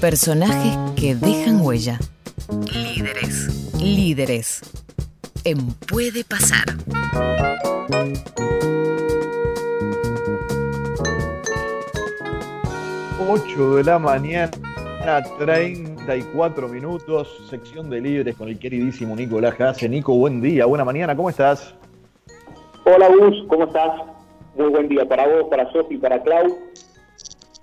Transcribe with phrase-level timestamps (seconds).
[0.00, 1.98] Personajes que dejan huella.
[2.70, 3.72] Líderes.
[3.80, 4.60] Líderes.
[5.44, 6.66] En Puede Pasar.
[13.26, 14.50] 8 de la mañana,
[15.38, 19.88] 34 minutos, sección de líderes con el queridísimo Nicolás Jase.
[19.88, 21.74] Nico, buen día, buena mañana, ¿cómo estás?
[22.84, 24.02] Hola Gus, ¿cómo estás?
[24.56, 26.46] Muy buen día para vos, para Sofi, para Clau.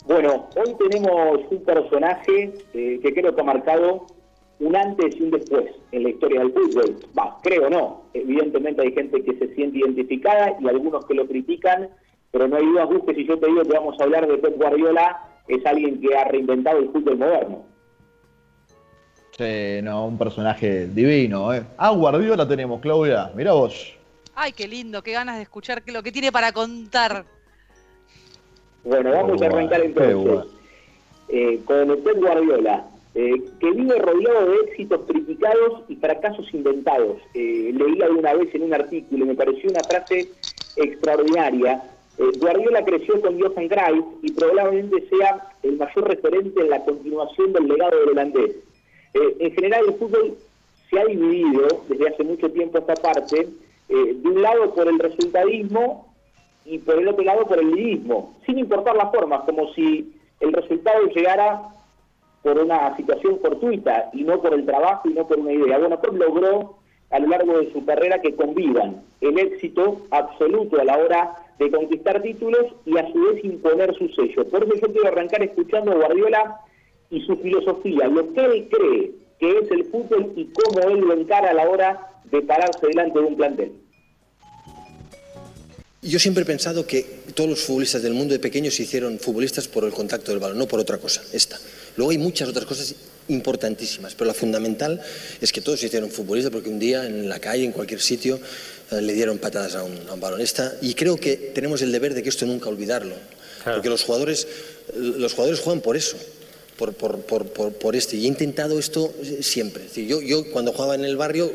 [0.05, 4.05] Bueno, hoy tenemos un personaje eh, que creo que ha marcado
[4.59, 6.99] un antes y un después en la historia del fútbol.
[7.17, 8.03] Va, creo no.
[8.13, 11.89] Evidentemente hay gente que se siente identificada y algunos que lo critican,
[12.31, 14.57] pero no hay dudas, que si yo te digo que vamos a hablar de Pep
[14.57, 17.65] Guardiola, es alguien que ha reinventado el fútbol moderno.
[19.37, 21.53] Sí, no, un personaje divino.
[21.53, 21.63] ¿eh?
[21.77, 23.31] Ah, Guardiola tenemos, Claudia.
[23.35, 23.97] Mira vos.
[24.35, 27.25] Ay, qué lindo, qué ganas de escuchar lo que tiene para contar.
[28.83, 30.51] Bueno, vamos a arrancar entonces
[31.29, 37.17] eh, con el Pep Guardiola, eh, que vive rodeado de éxitos criticados y fracasos inventados.
[37.33, 40.29] Eh, leí alguna vez en un artículo y me pareció una frase
[40.75, 41.83] extraordinaria.
[42.17, 47.53] Eh, Guardiola creció con Johan Cruyff y probablemente sea el mayor referente en la continuación
[47.53, 48.51] del legado del holandés.
[49.13, 50.35] en general el fútbol
[50.89, 53.47] se ha dividido desde hace mucho tiempo esta parte,
[53.87, 56.12] de un lado por el resultadismo
[56.65, 60.53] y por el otro lado por el lidismo, sin importar las formas, como si el
[60.53, 61.69] resultado llegara
[62.41, 65.77] por una situación fortuita y no por el trabajo y no por una idea.
[65.77, 66.75] Bueno, Pep logró
[67.09, 71.71] a lo largo de su carrera que convivan el éxito absoluto a la hora de
[71.71, 74.45] conquistar títulos y a su vez imponer su sello.
[74.49, 76.59] Por eso yo quiero arrancar escuchando a Guardiola
[77.09, 81.13] y su filosofía, lo que él cree que es el fútbol y cómo él lo
[81.13, 83.71] encara a la hora de pararse delante de un plantel.
[86.03, 89.69] Yo siempre he pensado que todos los futbolistas del mundo de pequeños se hicieron futbolistas
[89.69, 91.57] por el contacto del balón, no por otra cosa, esta.
[91.95, 92.93] Luego hay muchas otras cosas
[93.29, 95.01] importantísimas, pero la fundamental
[95.39, 98.37] es que todos se hicieron futbolistas porque un día en la calle, en cualquier sitio,
[98.91, 100.41] eh, le dieron patadas a un, balón.
[100.41, 103.15] Esta, y creo que tenemos el deber de que esto nunca olvidarlo,
[103.63, 104.45] porque los jugadores,
[104.97, 106.17] los jugadores juegan por eso.
[106.75, 108.17] Por, por, por, por, este.
[108.17, 109.83] Y he intentado esto siempre.
[109.95, 111.53] yo, yo cuando jugaba en el barrio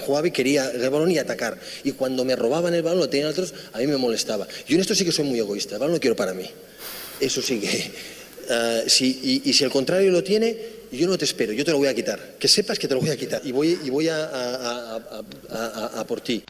[0.00, 1.58] jugaba y quería el balón y atacar.
[1.84, 4.46] Y cuando me robaban el balón, lo tenían otros, a mí me molestaba.
[4.66, 6.48] Yo en esto sí que soy muy egoísta, el balón lo quiero para mí.
[7.20, 7.90] Eso sí que...
[8.48, 10.56] Uh, si, y, si el contrario lo tiene,
[10.90, 12.36] yo no te espero, yo te lo voy a quitar.
[12.38, 14.96] Que sepas que te lo voy a quitar y voy, y voy a, a,
[15.50, 16.42] a, a por ti.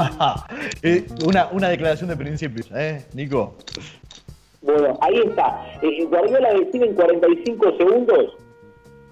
[0.82, 3.56] Eh, una, una declaración de principios, ¿eh, Nico?
[4.62, 5.78] Bueno, ahí está.
[5.82, 8.34] Eh, Guardiola decide en 45 segundos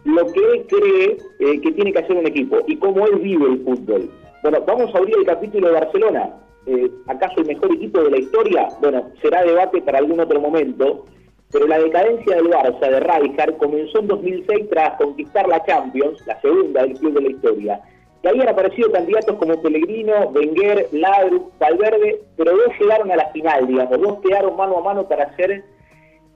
[0.05, 3.47] lo que él cree eh, que tiene que hacer un equipo y cómo él vive
[3.47, 4.11] el fútbol.
[4.43, 6.31] Bueno, vamos a abrir el capítulo de Barcelona.
[6.67, 8.69] Eh, ¿Acaso el mejor equipo de la historia?
[8.81, 11.07] Bueno, será debate para algún otro momento,
[11.51, 16.41] pero la decadencia del Barça de Rijkaard comenzó en 2006 tras conquistar la Champions, la
[16.41, 17.81] segunda del club de la historia.
[18.23, 23.67] Y habían aparecido candidatos como Pellegrino, Wenger, Ladru, Valverde, pero dos llegaron a la final,
[23.67, 25.65] digamos, dos quedaron mano a mano para ser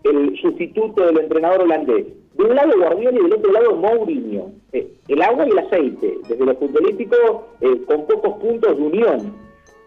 [0.04, 2.06] el sustituto del entrenador holandés.
[2.34, 4.52] De un lado Guardiola y del otro lado Mourinho.
[4.72, 9.34] Eh, el agua y el aceite, desde lo futbolístico eh, con pocos puntos de unión.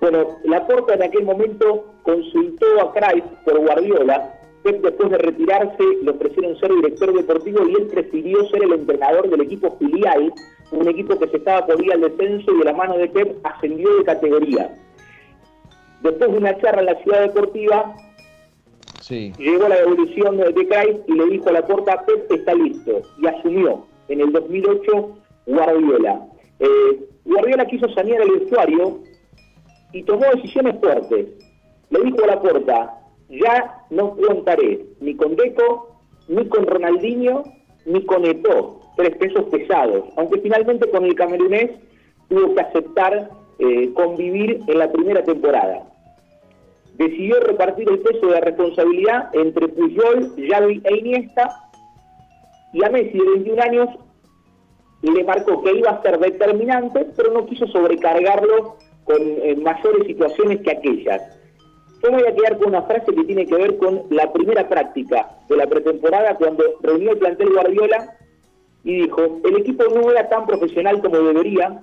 [0.01, 4.39] Bueno, Laporta en aquel momento consultó a Cruyff por Guardiola.
[4.63, 9.29] Pep después de retirarse le ofrecieron ser director deportivo y él prefirió ser el entrenador
[9.29, 10.33] del equipo filial,
[10.71, 13.37] un equipo que se estaba por ir al descenso y de la mano de Pep
[13.43, 14.75] ascendió de categoría.
[16.01, 17.95] Después de una charla en la ciudad deportiva,
[19.09, 23.01] Llegó la devolución de Cruyff y le dijo a la puerta, Pep está listo.
[23.21, 26.27] Y asumió en el 2008 Guardiola.
[26.59, 28.99] Eh, Guardiola quiso sanear el vestuario
[29.93, 31.27] y tomó decisiones fuertes.
[31.91, 32.93] Le dijo a la puerta,
[33.29, 37.43] ya no contaré ni con Deco, ni con Ronaldinho,
[37.85, 40.05] ni con Eto'o, tres pesos pesados.
[40.17, 41.69] Aunque finalmente con el camerunés
[42.27, 43.29] tuvo que aceptar
[43.59, 45.94] eh, convivir en la primera temporada
[46.97, 51.69] decidió repartir el peso de la responsabilidad entre Puyol, Xavi e Iniesta
[52.73, 53.89] y a Messi de 21 años
[55.01, 60.61] le marcó que iba a ser determinante, pero no quiso sobrecargarlo con eh, mayores situaciones
[60.61, 61.21] que aquellas.
[62.03, 64.67] Yo me voy a quedar con una frase que tiene que ver con la primera
[64.67, 68.15] práctica de la pretemporada cuando reunió el plantel Guardiola
[68.83, 71.81] y dijo, el equipo no era tan profesional como debería,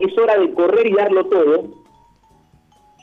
[0.00, 1.64] es hora de correr y darlo todo,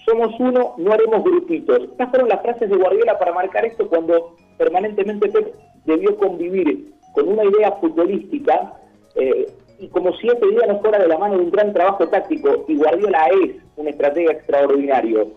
[0.05, 1.83] somos uno, no haremos grupitos.
[1.83, 5.53] Estas fueron las frases de Guardiola para marcar esto cuando permanentemente Pep
[5.85, 8.73] debió convivir con una idea futbolística
[9.15, 9.47] eh,
[9.79, 12.65] y como si esta idea no fuera de la mano de un gran trabajo táctico,
[12.67, 15.31] y Guardiola es un estratega extraordinario.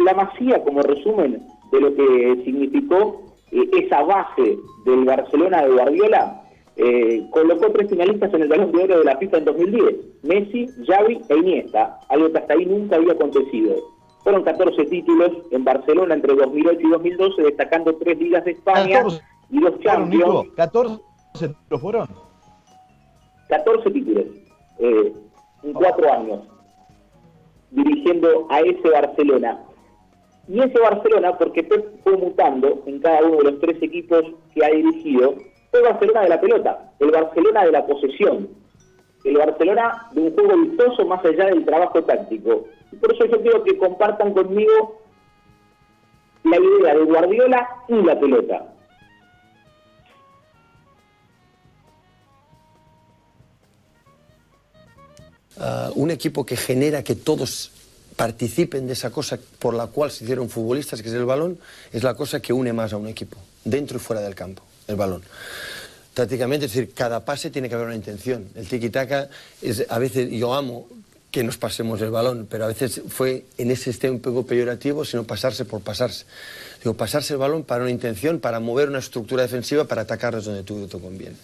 [0.00, 3.22] La Masía, como resumen de lo que significó
[3.52, 6.42] eh, esa base del Barcelona de Guardiola,
[6.76, 10.66] eh, colocó tres finalistas en el Balón de Oro de la FIFA en 2010, Messi,
[10.86, 13.97] Xavi e Iniesta, algo que hasta ahí nunca había acontecido.
[14.22, 19.04] Fueron 14 títulos en Barcelona entre 2008 y 2012, destacando tres ligas de España
[19.50, 20.48] y dos Champions.
[20.56, 21.00] ¿14
[21.32, 22.08] títulos fueron?
[23.48, 24.24] 14 títulos
[24.78, 25.12] eh,
[25.62, 26.40] en cuatro años,
[27.70, 29.64] dirigiendo a ese Barcelona.
[30.48, 34.22] Y ese Barcelona, porque Pep fue mutando en cada uno de los tres equipos
[34.54, 35.34] que ha dirigido,
[35.70, 38.48] fue Barcelona de la pelota, el Barcelona de la posesión,
[39.24, 42.64] el Barcelona de un juego vistoso más allá del trabajo táctico.
[42.92, 45.02] Y por eso yo quiero que compartan conmigo
[46.44, 48.74] la idea de Guardiola y la pelota.
[55.60, 57.72] Ah, un equipo que genera que todos
[58.14, 61.58] participen de esa cosa por la cual se hicieron futbolistas, que es el balón,
[61.92, 64.96] es la cosa que une más a un equipo, dentro y fuera del campo, el
[64.96, 65.22] balón.
[66.14, 68.48] Prácticamente, es decir, cada pase tiene que haber una intención.
[68.54, 69.28] El tiki-taka
[69.88, 70.88] a veces, yo amo
[71.30, 75.04] que nos pasemos el balón, pero a veces fue en ese sistema un poco peyorativo,
[75.04, 76.24] sino pasarse por pasarse.
[76.82, 80.62] Digo, pasarse el balón para una intención, para mover una estructura defensiva, para atacarlos donde
[80.62, 81.34] tú te conviene.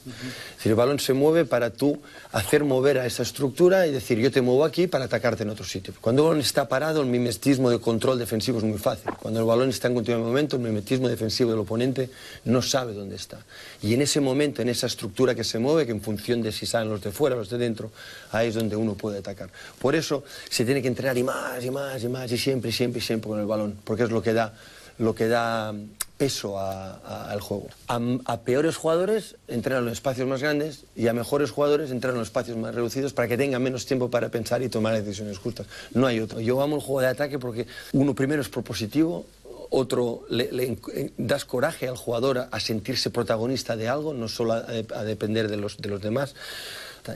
[0.59, 2.01] Es el balón se mueve para tú
[2.31, 5.65] hacer mover a esa estructura y decir, yo te muevo aquí para atacarte en otro
[5.65, 5.93] sitio.
[6.01, 9.11] Cuando el balón está parado, el mimetismo de control defensivo es muy fácil.
[9.21, 12.11] Cuando el balón está en continuo movimiento, el mimetismo defensivo del oponente
[12.45, 13.39] no sabe dónde está.
[13.83, 16.65] Y en ese momento, en esa estructura que se mueve, que en función de si
[16.65, 17.91] salen los de fuera, los de dentro,
[18.31, 19.51] ahí es donde uno puede atacar.
[19.81, 22.73] Por eso se tiene que entrenar y más, y más, y más, y siempre, y
[22.73, 24.55] siempre, y siempre con el balón, porque es lo que da
[24.99, 25.75] lo que da
[26.17, 27.69] peso al juego.
[27.89, 32.57] A, peores jugadores entrenan en espacios más grandes y a mejores jugadores entrenan en espacios
[32.57, 35.67] más reducidos para que tengan menos tiempo para pensar y tomar decisiones justas.
[35.93, 36.41] No hay otro.
[36.41, 39.27] Yo amo el juego de ataque porque uno primero es propositivo,
[39.71, 40.77] otro le,
[41.17, 44.63] das coraje al jugador a, sentirse protagonista de algo, no solo a,
[45.05, 46.35] depender de los, de los demás.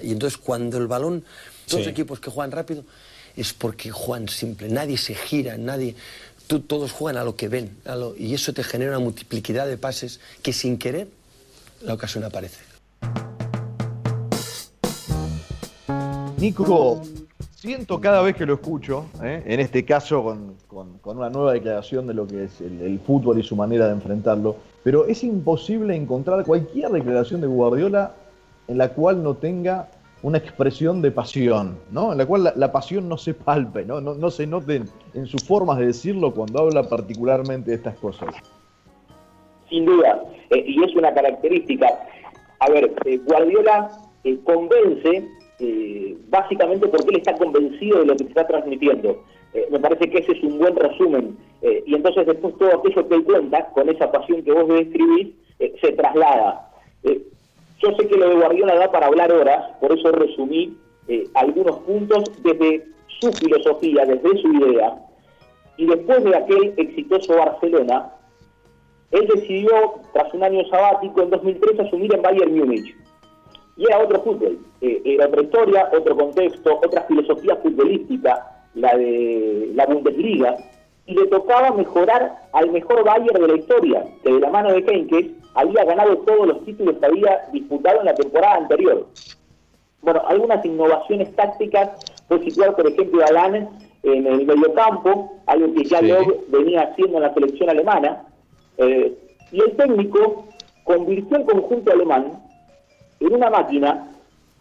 [0.03, 1.25] Y entonces cuando el balón,
[1.71, 2.85] dos equipos que juegan rápido,
[3.37, 5.95] es porque juegan simple, nadie se gira, nadie
[6.49, 7.77] todos juegan a lo que ven,
[8.17, 11.09] y eso te genera una multiplicidad de pases que sin querer
[11.83, 12.61] la ocasión aparece.
[16.39, 17.03] Nico,
[17.57, 19.43] siento cada vez que lo escucho, ¿eh?
[19.45, 20.23] en este caso
[20.69, 24.57] con, una nueva declaración de lo que es el, fútbol y su manera de enfrentarlo,
[24.85, 28.15] pero es imposible encontrar cualquier declaración de Guardiola
[28.69, 29.89] en la cual no tenga
[30.23, 32.13] una expresión de pasión, ¿no?
[32.13, 34.01] En la cual la, pasión no se palpe, ¿no?
[34.01, 34.83] No, se note
[35.15, 38.35] en, sus formas de decirlo cuando habla particularmente de estas cosas.
[39.69, 41.87] Sin duda, eh, y es una característica.
[42.59, 43.91] A ver, eh, Guardiola
[44.25, 45.29] eh, convence
[46.29, 49.25] básicamente porque él está convencido de lo que está transmitiendo.
[49.73, 51.37] me parece que ese es un buen resumen.
[51.85, 55.35] y entonces después todo aquello que cuenta, con esa pasión que vos describís,
[55.81, 56.71] se traslada.
[57.79, 60.77] Yo sé que lo de Guardiola da para hablar horas, por eso resumí
[61.07, 62.87] eh, algunos puntos desde
[63.21, 64.99] su filosofía, desde su idea.
[65.77, 68.13] Y después de aquel exitoso Barcelona,
[69.13, 72.95] él decidió, tras un año sabático en 2003, asumir en Bayern Múnich.
[73.77, 79.71] Y era otro fútbol, eh, era otra historia, otro contexto, otra filosofía futbolística, la de
[79.75, 80.57] la Bundesliga,
[81.09, 84.85] y le tocaba mejorar al mejor Bayern de la historia, que de la mano de
[84.87, 89.07] Henkes había ganado todos los títulos que había disputado en la temporada anterior.
[90.03, 91.93] Bueno, algunas innovaciones tácticas
[92.29, 93.71] fue situar, por ejemplo, a Lan
[94.03, 96.01] en el mediocampo, algo que ya
[96.49, 98.27] venía haciendo en la selección alemana,
[98.77, 99.17] eh,
[99.51, 100.45] y el técnico
[100.85, 102.33] convirtió el conjunto alemán
[103.21, 104.13] en una máquina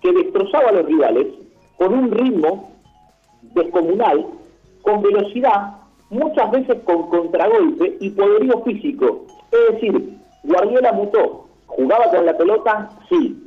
[0.02, 1.28] que destrozaba a los rivales
[1.76, 2.72] con un ritmo
[3.54, 4.26] descomunal,
[4.82, 5.74] con velocidad,
[6.10, 9.26] muchas veces con contragolpe y poderío físico.
[9.52, 11.48] Es decir, Guardiola mutó.
[11.68, 12.90] ¿Jugaba con la pelota?
[13.10, 13.44] Sí.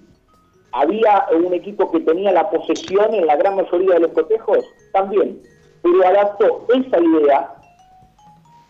[0.72, 4.58] ¿Había un equipo que tenía la posesión en la gran mayoría de los cotejos?
[4.92, 5.40] También.
[5.82, 7.54] Pero adaptó esa idea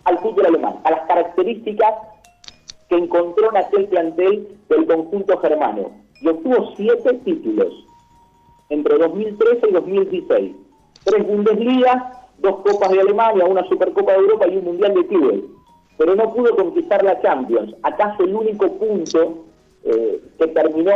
[0.05, 1.95] al fútbol alemán, a las características
[2.89, 5.91] que encontró en aquel plantel del conjunto germano.
[6.23, 7.73] Y obtuvo siete títulos
[8.69, 10.57] entre 2013 y 2016.
[11.05, 15.41] Tres Bundesligas, dos Copas de Alemania, una Supercopa de Europa y un Mundial de Clubes
[16.01, 17.75] pero no pudo conquistar la Champions.
[17.83, 19.45] ¿Acaso el único punto
[19.85, 20.91] eh, que terminó,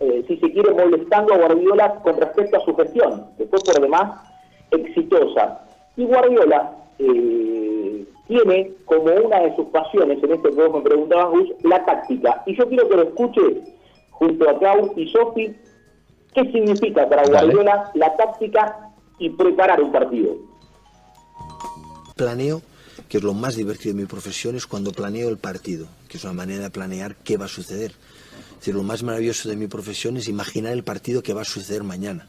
[0.00, 3.80] eh, si se quiere, molestando a Guardiola con respecto a su gestión, que fue por
[3.80, 4.20] demás
[4.72, 5.60] exitosa?
[5.96, 11.30] Y Guardiola eh, tiene como una de sus pasiones, en este que vos me preguntabas,
[11.30, 12.42] Gus, la táctica.
[12.44, 13.60] Y yo quiero que lo escuche
[14.10, 15.54] junto a Clau y Sofi,
[16.34, 18.90] qué significa para Guardiola la táctica
[19.20, 20.47] y preparar un partido.
[22.18, 22.62] Planeo
[23.08, 26.24] que es lo más divertido de mi profesión, es cuando planeo el partido, que es
[26.24, 27.92] una manera de planear qué va a suceder.
[27.92, 31.46] Es decir, lo más maravilloso de mi profesión es imaginar el partido que va a
[31.46, 32.28] suceder mañana,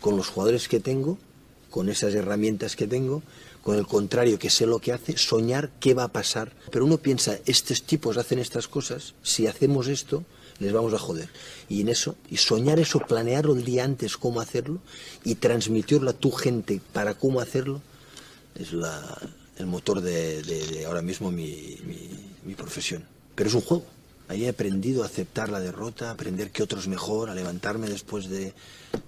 [0.00, 1.18] con los jugadores que tengo,
[1.70, 3.22] con esas herramientas que tengo,
[3.62, 6.52] con el contrario, que sé lo que hace, soñar qué va a pasar.
[6.70, 10.24] Pero uno piensa, estos tipos hacen estas cosas, si hacemos esto,
[10.60, 11.28] les vamos a joder.
[11.68, 14.80] Y en eso, y soñar eso, planearlo el día antes cómo hacerlo
[15.24, 17.82] y transmitirlo a tu gente para cómo hacerlo,
[18.54, 18.70] es
[19.58, 21.76] el motor de, ahora mismo mi,
[22.44, 23.04] mi profesión.
[23.34, 23.86] Pero es un juego.
[24.26, 27.90] Ahí he aprendido a aceptar la derrota, a aprender que otro es mejor, a levantarme
[27.90, 28.54] después de,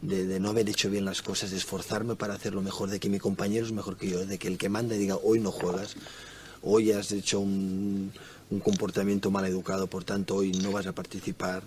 [0.03, 3.19] de, no haber hecho bien las cosas, de esforzarme para hacerlo mejor, de que mi
[3.19, 5.95] compañero es mejor que yo, de que el que manda diga hoy no juegas,
[6.63, 8.13] hoy has hecho un,
[8.51, 11.63] un comportamiento mal educado, por tanto hoy no vas a participar.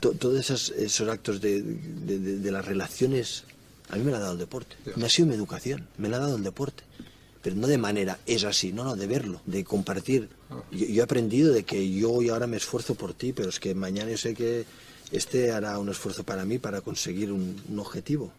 [0.00, 3.44] todos esos, esos actos de, las relaciones,
[3.92, 4.74] a mí me lo ha dado el deporte.
[4.96, 6.82] Me ha sido mi educación, me lo ha dado el deporte
[7.42, 10.28] pero no de manera es así, no, no, de verlo, de compartir.
[10.48, 10.62] Ah.
[10.70, 13.74] Yo, he aprendido de que yo hoy ahora me esfuerzo por ti, pero es que
[13.74, 14.64] mañana yo sé que
[15.10, 18.32] este hará un esfuerzo para mí para conseguir un, un objetivo.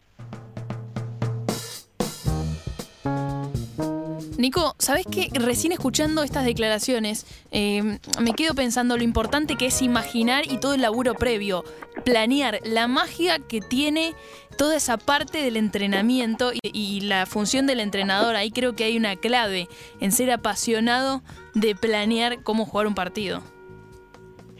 [4.37, 5.29] Nico, ¿sabes qué?
[5.31, 10.73] Recién escuchando estas declaraciones, em, me quedo pensando lo importante que es imaginar y todo
[10.73, 11.63] el laburo previo,
[12.03, 14.13] planear la magia que tiene
[14.57, 18.35] toda esa parte del entrenamiento y, la función del entrenador.
[18.35, 19.67] Ahí creo que hay una clave
[19.99, 21.21] en ser apasionado
[21.53, 23.41] de planear cómo jugar un partido.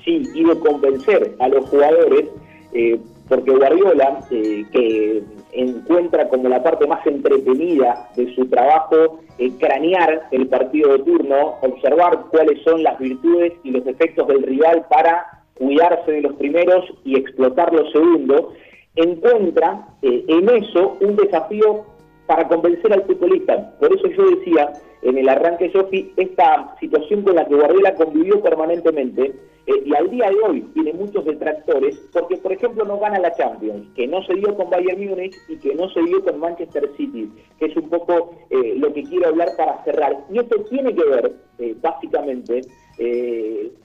[0.04, 2.26] Sí, y de convencer a los jugadores,
[2.74, 5.24] eh, porque Guardiola, eh, que
[5.54, 11.56] encuentra como la parte más entretenida de su trabajo eh, cranear el partido de turno,
[11.62, 16.86] observar cuáles son las virtudes y los defectos del rival para cuidarse de los primeros
[17.04, 18.54] y explotar los segundos,
[18.96, 21.86] encuentra eh, en eso un desafío
[22.26, 23.76] para convencer al futbolista.
[23.80, 28.42] Por eso yo decía en el arranque, Sofi, esta situación con la que Guardiola convivió
[28.42, 33.20] permanentemente eh, y al día de hoy tiene muchos detractores porque, por ejemplo, no gana
[33.20, 36.40] la Champions, que no se dio con Bayern Múnich y que no se dio con
[36.40, 37.30] Manchester City,
[37.60, 40.26] que es un poco eh, lo que quiero hablar para cerrar.
[40.32, 42.62] Y esto tiene que ver, eh, básicamente,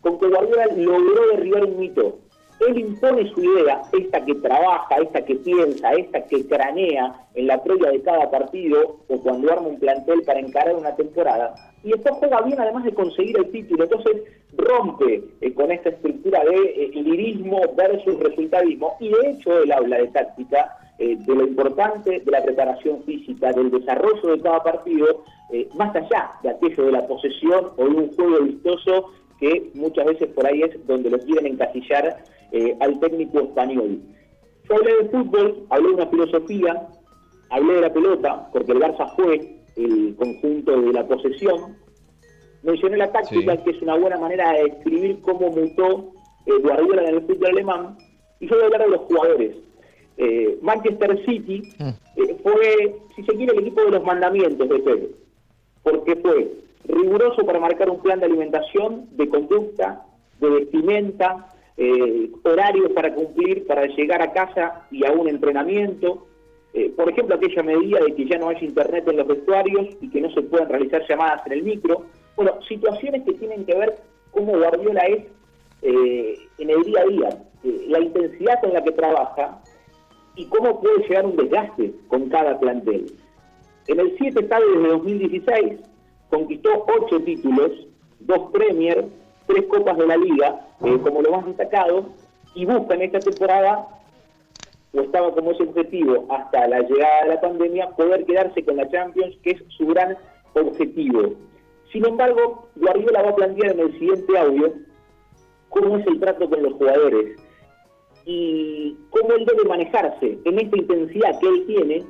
[0.01, 2.19] con que Guardiola logró derribar un mito.
[2.61, 7.63] Él impone su idea, esta que trabaja, esta que piensa, esta que cranea en la
[7.63, 12.13] previa de cada partido o cuando arma un plantel para encarar una temporada, y esto
[12.15, 13.85] juega bien además de conseguir el título.
[13.85, 14.23] Entonces
[14.57, 19.99] rompe eh, con esta estructura de eh, lirismo versus resultadismo y de hecho él habla
[19.99, 25.23] de táctica, eh, de lo importante de la preparación física, del desarrollo de cada partido,
[25.75, 30.29] más allá de aquello de la posesión o de un juego vistoso que muchas veces
[30.29, 32.23] por ahí es donde lo quieren encasillar
[32.81, 34.01] al técnico español.
[34.69, 36.89] Yo hablé de fútbol, hablé de una filosofía,
[37.51, 41.77] hablé de la pelota, porque el Barça fue el conjunto de la posesión.
[42.63, 46.13] Mencioné la táctica, que es una buena manera de describir cómo mutó
[46.47, 47.97] eh, Guardiola en el fútbol alemán.
[48.41, 49.57] Y yo voy a hablar de los jugadores.
[50.17, 51.89] Eh, Manchester City mm.
[52.17, 55.15] eh, fue, si se quiere, el equipo de los mandamientos de Pep,
[55.83, 56.53] porque fue
[56.85, 60.05] riguroso para marcar un plan de alimentación, de conducta,
[60.41, 66.27] de vestimenta, eh, horarios para cumplir, para llegar a casa y a un entrenamiento,
[66.75, 70.11] eh, por ejemplo, aquella medida de que ya no hay internet en los vestuarios y
[70.11, 72.05] que no se pueden realizar llamadas en el micro.
[72.37, 73.97] Bueno, situaciones que tienen que ver
[74.31, 75.25] cómo Guardiola es
[75.83, 77.29] eh, en el día a día,
[77.65, 79.61] eh, la intensidad con la que trabaja
[80.37, 83.07] y cómo puede llegar un desgaste con cada plantel.
[83.89, 85.81] En el 7 está desde 2016,
[86.29, 87.71] conquistó 8 títulos,
[88.21, 89.07] 2 Premier,
[89.47, 92.05] 3 Copas de la Liga, como lo más destacado,
[92.55, 93.89] y busca en esta temporada
[94.93, 98.89] o estaba como ese objetivo hasta la llegada de la pandemia poder quedarse con la
[98.91, 100.19] Champions, que es su gran
[100.53, 101.35] objetivo.
[101.91, 104.73] Sin embargo, Guardiola va a plantear en el siguiente audio
[105.71, 107.41] cómo es el trato con los jugadores
[108.27, 112.05] y cómo él debe manejarse en esta intensidad que él tiene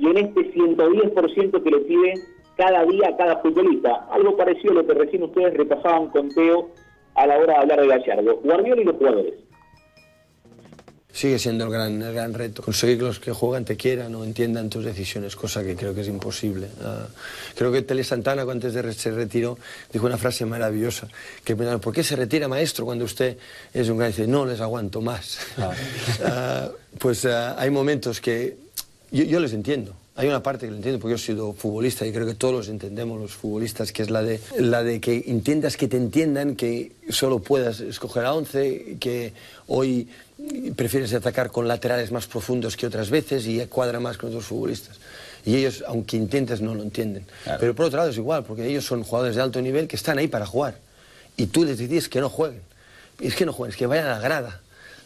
[0.00, 2.14] y en este 110% que le pide
[2.56, 4.06] cada día a cada futbolista.
[4.10, 6.70] Algo parecido a lo que recién ustedes repasaban con Teo
[7.14, 8.40] a la hora de hablar de Gallardo.
[8.42, 9.34] Guardiola y los jugadores
[11.12, 12.62] sigue siendo el gran, el gran reto.
[12.62, 16.00] Conseguir que los que juegan te quieran o entiendan tus decisiones, cosa que creo que
[16.02, 16.68] es imposible.
[16.80, 17.06] Uh,
[17.54, 19.58] creo que Tele Santana, cuando antes de se retiró,
[19.92, 21.08] dijo una frase maravillosa,
[21.44, 23.36] que ¿por qué se retira maestro cuando usted
[23.74, 24.10] es un gran?
[24.10, 25.40] Y dice, no les aguanto más.
[25.58, 28.69] uh, pues uh, hay momentos que
[29.10, 29.94] yo, yo les entiendo.
[30.16, 32.52] Hay una parte que lo entiendo porque yo he sido futbolista y creo que todos
[32.52, 36.56] los entendemos los futbolistas, que es la de, la de que entiendas que te entiendan,
[36.56, 39.32] que solo puedas escoger a 11, que
[39.68, 40.08] hoy
[40.76, 44.98] prefieres atacar con laterales más profundos que otras veces y cuadra más con otros futbolistas.
[45.46, 47.24] Y ellos, aunque intentes, no lo entienden.
[47.58, 50.18] Pero por otro lado es igual, porque ellos son jugadores de alto nivel que están
[50.18, 50.76] ahí para jugar.
[51.36, 52.60] Y tú les dices que no jueguen.
[53.20, 54.60] Es que no jueguen, es que vayan a la grada.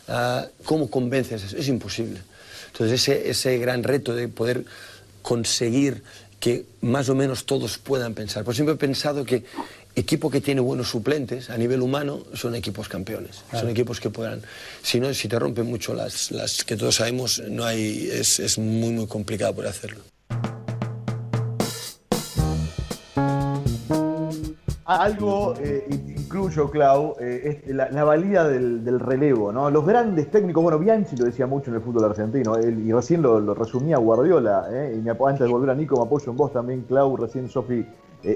[0.09, 1.57] Ah, ¿Cómo convences eso?
[1.57, 2.21] Es imposible.
[2.75, 4.65] Entonces ese, ese gran reto de poder
[5.23, 6.03] conseguir
[6.41, 8.43] que más o menos todos puedan pensar.
[8.43, 9.45] Por siempre he pensado que
[9.95, 13.43] equipo que tiene buenos suplentes a nivel humano son equipos campeones.
[13.53, 14.43] Son equipos que puedan.
[14.83, 18.59] Si no, si te rompen mucho las, las que todos sabemos, no hay, es, es
[18.59, 20.03] muy, muy complicado poder hacerlo.
[25.01, 29.71] Algo eh, incluyo, Clau, eh, la, la valía del, relevo, ¿no?
[29.71, 33.21] Los grandes técnicos, bueno, Bianchi lo decía mucho en el fútbol argentino, él- y recién
[33.23, 34.95] lo, resumía Guardiola, ¿eh?
[34.97, 37.85] y me antes de volver a Nico, me apoyo en vos también, Clau, recién Sofi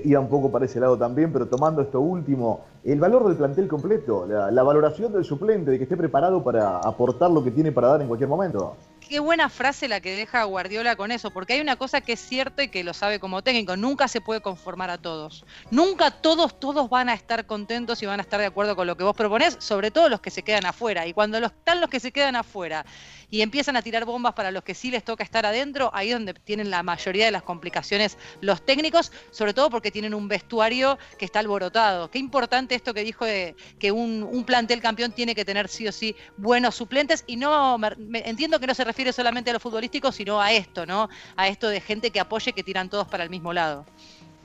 [0.05, 3.69] iba un poco para ese lado también, pero tomando esto último, el valor del plantel
[3.69, 7.89] completo, la valoración del suplente, de que esté preparado para aportar lo que tiene para
[7.89, 8.75] dar en cualquier momento.
[9.09, 12.21] Qué buena frase la que deja Guardiola con eso, porque hay una cosa que es
[12.21, 15.47] cierto y que lo sabe como técnico, nunca se puede conformar a todos.
[15.71, 18.99] Nunca todos, todos van a estar contentos y van a estar de acuerdo con lo
[18.99, 21.07] que vos proponés, sobre todo los que se quedan afuera.
[21.07, 22.85] Y cuando están los que se quedan afuera
[23.31, 26.15] y empiezan a tirar bombas para los que sí les toca estar adentro, ahí es
[26.15, 30.99] donde tienen la mayoría de las complicaciones los técnicos, sobre todo porque tienen un vestuario
[31.19, 32.11] que está alborotado.
[32.11, 35.93] Qué importante esto que dijo de que un, plantel campeón tiene que tener sí o
[35.93, 37.79] sí buenos suplentes y no
[38.13, 41.09] entiendo que no se refiere solamente a lo futbolístico, sino a esto, ¿no?
[41.37, 43.85] A esto de gente que apoye que tiran todos para el mismo lado.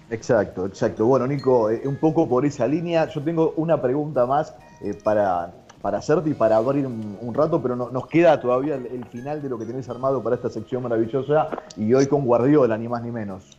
[0.09, 1.05] Exacto, exacto.
[1.05, 5.51] Bueno, Nico, eh, un poco por esa línea, yo tengo una pregunta más eh, para,
[5.81, 9.05] para hacerte y para abrir un, un rato, pero no- nos queda todavía el, el
[9.05, 12.87] final de lo que tenés armado para esta sección maravillosa y hoy con Guardiola, ni
[12.87, 13.57] más ni menos.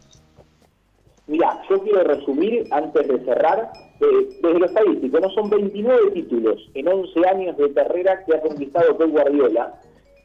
[1.26, 6.60] Mira, yo quiero resumir antes de cerrar, eh, desde lo estadístico, no son 29 títulos
[6.74, 9.74] en 11 años de carrera que ha conquistado Pep Guardiola.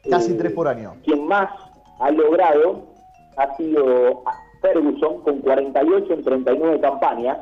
[0.08, 0.94] Casi Eh, tres por año.
[1.04, 1.50] Quien más
[1.98, 2.86] ha logrado
[3.36, 4.22] ha sido
[4.62, 7.38] Ferguson con 48 en 39 campañas.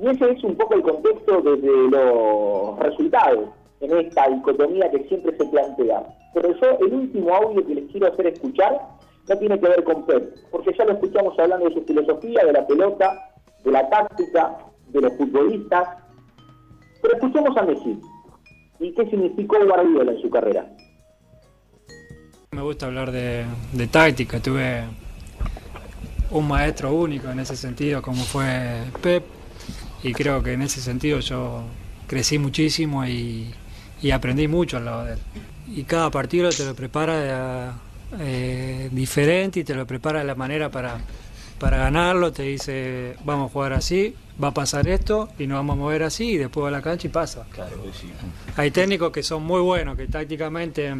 [0.00, 3.48] Y ese es un poco el contexto desde los resultados
[3.80, 6.02] en esta dicotomía que siempre se plantea.
[6.34, 8.78] Pero yo, el último audio que les quiero hacer escuchar
[9.28, 12.52] no tiene que ver con Pep, porque ya lo escuchamos hablando de su filosofía, de
[12.52, 13.30] la pelota,
[13.64, 14.56] de la táctica,
[14.88, 15.88] de los futbolistas.
[17.02, 17.98] Pero escuchemos a Messi.
[18.78, 20.66] ¿Y qué significó Guardiola en su carrera?
[22.56, 24.84] Me gusta hablar de, de táctica, tuve
[26.30, 29.24] un maestro único en ese sentido como fue Pep
[30.02, 31.64] y creo que en ese sentido yo
[32.06, 33.52] crecí muchísimo y,
[34.00, 35.18] y aprendí mucho al lado de él.
[35.68, 37.74] Y cada partido te lo prepara
[38.20, 40.98] eh, diferente y te lo prepara de la manera para,
[41.58, 45.74] para ganarlo, te dice vamos a jugar así, va a pasar esto y nos vamos
[45.74, 47.46] a mover así y después va a la cancha y pasa.
[48.56, 50.94] Hay técnicos que son muy buenos, que tácticamente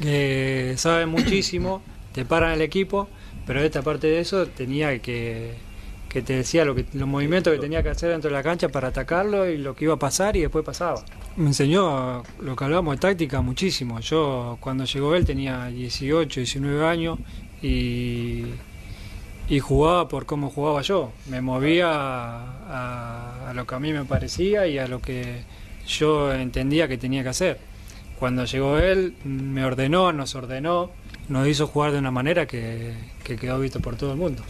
[0.00, 3.08] eh, saben muchísimo, te paran el equipo,
[3.46, 5.54] pero esta parte de eso tenía que,
[6.08, 8.68] que te decía lo que, los movimientos que tenía que hacer dentro de la cancha
[8.68, 11.04] para atacarlo y lo que iba a pasar y después pasaba.
[11.36, 14.00] Me enseñó lo que hablábamos de táctica muchísimo.
[14.00, 17.18] Yo cuando llegó él tenía 18, 19 años
[17.62, 18.44] y,
[19.48, 21.12] y jugaba por cómo jugaba yo.
[21.28, 25.42] Me movía a, a lo que a mí me parecía y a lo que
[25.86, 27.58] yo entendía que tenía que hacer.
[28.18, 30.90] Cuando llegó él, me ordenó, nos ordenó,
[31.28, 34.42] nos hizo jugar de una manera que, que quedó visto por todo el mundo.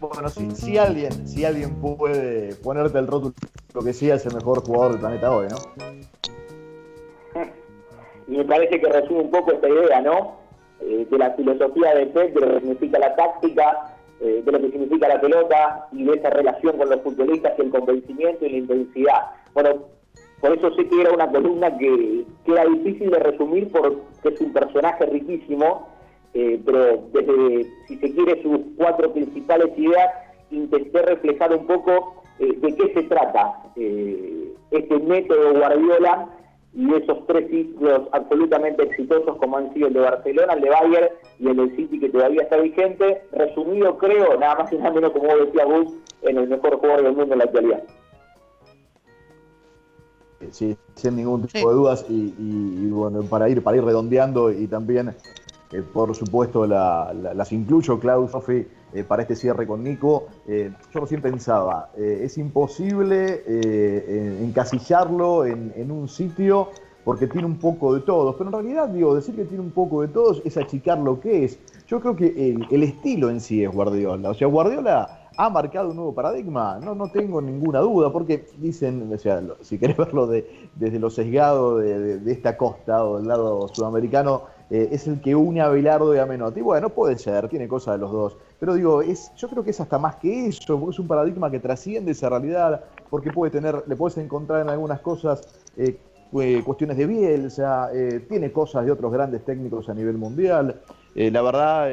[0.00, 3.34] Bueno, si, si alguien, si alguien puede ponerte el rótulo,
[3.74, 5.58] lo que sea, es el mejor jugador del planeta hoy, ¿no?
[8.26, 10.36] Y me parece que resume un poco esta idea, ¿no?
[10.80, 14.60] Eh, de la filosofía de Pep, de lo que significa la táctica, eh, de lo
[14.60, 18.50] que significa la pelota y de esa relación con los futbolistas y el convencimiento y
[18.50, 19.22] la intensidad.
[19.54, 19.84] Bueno,
[20.40, 24.40] por eso sé que era una columna que, que era difícil de resumir porque es
[24.40, 25.88] un personaje riquísimo,
[26.34, 30.10] eh, pero desde, si se quiere, sus cuatro principales ideas,
[30.50, 36.28] intenté reflejar un poco eh, de qué se trata eh, este método Guardiola
[36.76, 41.08] y esos tres ciclos absolutamente exitosos como han sido el de Barcelona, el de Bayern
[41.40, 45.10] y el del City que todavía está vigente, resumido creo, nada más y nada menos
[45.12, 47.82] como decía Gus, en el mejor jugador del mundo en la actualidad.
[50.50, 51.66] Sí, sin ningún tipo Sí.
[51.66, 55.14] de dudas y, y- y bueno, para ir, para ir redondeando y también,
[55.72, 60.28] eh, por supuesto, la- la- las incluyo, Klaus, Sofi, eh, para este cierre con Nico.
[60.46, 66.68] Eh, yo recién pensaba, eh, es imposible eh, en- encasillarlo en, un sitio
[67.04, 70.02] porque tiene un poco de todos, pero en realidad, digo, decir que tiene un poco
[70.02, 71.58] de todos es achicar lo que es.
[71.86, 74.30] Yo creo que el, estilo en sí es Guardiola.
[74.30, 79.12] O sea, Guardiola ha marcado un nuevo paradigma, no, no tengo ninguna duda, porque dicen,
[79.12, 83.68] o sea, si querés verlo de, desde lo sesgado de, esta costa o del lado
[83.68, 86.60] sudamericano, es el que une a Bilardo y a Menotti.
[86.60, 88.36] Bueno, puede ser, tiene cosas de los dos.
[88.58, 91.50] Pero digo, es, yo creo que es hasta más que eso, porque es un paradigma
[91.50, 95.42] que trasciende esa realidad, porque puede tener, le puedes encontrar en algunas cosas
[95.76, 95.98] eh,
[96.64, 100.80] cuestiones de Bielsa, eh, tiene cosas de otros grandes técnicos a nivel mundial.
[101.14, 101.88] la verdad,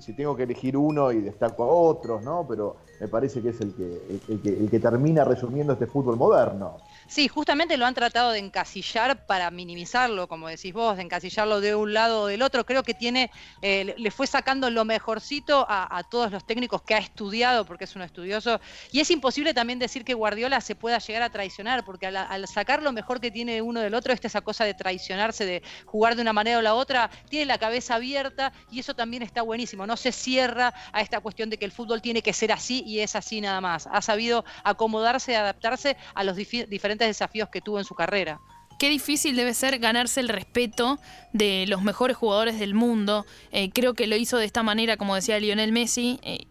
[0.00, 2.46] si, tengo que elegir uno y destaco a otros, ¿no?
[2.48, 6.78] Pero me parece que es el que, el que termina resumiendo este fútbol moderno.
[7.06, 11.74] Sí, justamente lo han tratado de encasillar para minimizarlo, como decís vos, de encasillarlo de
[11.74, 12.64] un lado o del otro.
[12.64, 13.30] Creo que tiene,
[13.62, 17.94] eh, le fue sacando lo mejorcito a, todos los técnicos que ha estudiado, porque es
[17.96, 18.60] un estudioso.
[18.90, 22.82] Y es imposible también decir que Guardiola se pueda llegar a traicionar, porque al, sacar
[22.82, 26.22] lo mejor que tiene uno del otro, esta esa cosa de traicionarse, de jugar de
[26.22, 29.86] una manera o la otra, tiene la cabeza abierta y eso también está buenísimo.
[29.86, 33.00] No se cierra a esta cuestión de que el fútbol tiene que ser así y
[33.00, 33.86] es así nada más.
[33.86, 38.40] Ha sabido acomodarse, y adaptarse a los diferentes desafíos que tuvo en su carrera.
[38.78, 40.98] Qué difícil debe ser ganarse el respeto
[41.32, 43.24] de los mejores jugadores del mundo.
[43.52, 46.46] Eh, creo que lo hizo de esta manera, como decía Lionel Messi, eh,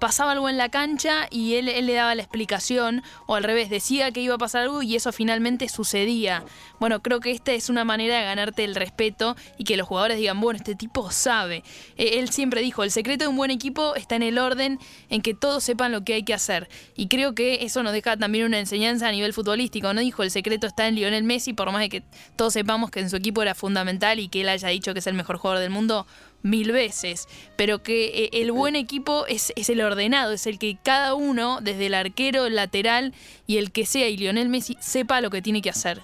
[0.00, 4.10] pasaba algo en la cancha y él, le daba la explicación, o al revés, decía
[4.10, 6.44] que iba a pasar algo y eso finalmente sucedía.
[6.80, 10.18] Bueno, creo que esta es una manera de ganarte el respeto y que los jugadores
[10.18, 11.62] digan, bueno, este tipo sabe.
[11.96, 14.78] E, él siempre dijo, el secreto de un buen equipo está en el orden,
[15.10, 16.68] en que todos sepan lo que hay que hacer.
[16.96, 19.92] Y creo que eso nos deja también una enseñanza a nivel futbolístico.
[19.94, 22.02] No dijo, el secreto está en Lionel Messi, por más de que
[22.36, 25.06] todos sepamos que en su equipo era fundamental y que él haya dicho que es
[25.06, 26.06] el mejor jugador del mundo
[26.42, 30.78] mil veces, pero que eh, el buen equipo es, es, el ordenado, es el que
[30.82, 33.14] cada uno, desde el arquero, el lateral
[33.46, 36.00] y el que sea, y Lionel Messi, sepa lo que tiene que hacer.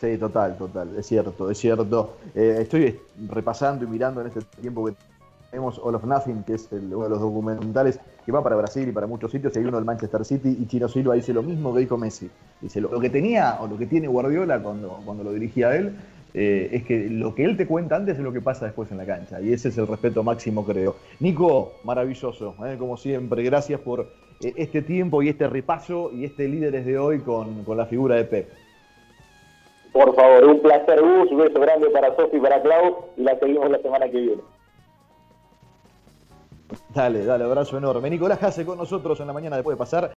[0.00, 2.18] Sí, total, total, es cierto, es cierto.
[2.34, 4.94] Eh, estoy repasando y mirando en este tiempo que
[5.50, 8.92] tenemos All of Nothing, que es uno de los documentales que va para Brasil y
[8.92, 11.72] para muchos sitios, y hay uno del Manchester City, y Chino Silva dice lo mismo
[11.72, 12.28] que dijo Messi.
[12.60, 15.76] Dice, lo, lo que tenía o lo que tiene Guardiola cuando, cuando lo dirigía a
[15.76, 15.94] él
[16.38, 18.98] eh, es que lo que él te cuenta antes es lo que pasa después en
[18.98, 19.40] la cancha.
[19.40, 20.96] Y ese es el respeto máximo, creo.
[21.18, 22.76] Nico, maravilloso, ¿eh?
[22.78, 23.42] como siempre.
[23.42, 24.00] Gracias por
[24.42, 28.24] eh, este tiempo y este repaso y este líderes de hoy con, la figura de
[28.24, 28.50] Pep.
[29.94, 31.32] Por favor, un placer, Gus.
[31.32, 33.06] Un beso grande para Sofi y para Clau.
[33.16, 34.42] Y la seguimos la semana que viene.
[36.94, 38.10] Dale, dale, abrazo enorme.
[38.10, 40.04] Nicolás Hace con nosotros en la mañana después de pasar.